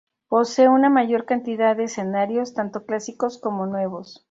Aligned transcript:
Posee 0.29 0.67
una 0.67 0.89
mayor 0.89 1.25
cantidad 1.25 1.75
de 1.75 1.83
escenarios 1.83 2.55
tanto 2.55 2.85
clásicos 2.87 3.37
como 3.37 3.67
nuevos. 3.67 4.19